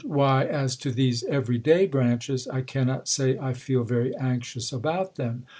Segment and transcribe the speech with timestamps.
[0.03, 4.73] Why, as to these every day branches, I can not say I feel very anxious
[4.73, 5.43] about them.